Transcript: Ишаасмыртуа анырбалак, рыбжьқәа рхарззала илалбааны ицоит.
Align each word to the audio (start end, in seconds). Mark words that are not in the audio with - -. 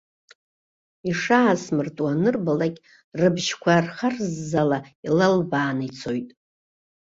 Ишаасмыртуа 1.09 2.11
анырбалак, 2.15 2.75
рыбжьқәа 3.19 3.75
рхарззала 3.85 4.79
илалбааны 5.09 5.83
ицоит. 5.89 6.29